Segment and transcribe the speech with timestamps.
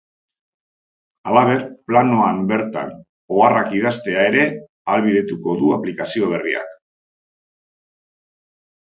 [1.31, 2.95] Halaber, planoan bertan
[3.35, 6.73] oharrak idaztea ere ahalbidetuko du aplikazio berriak.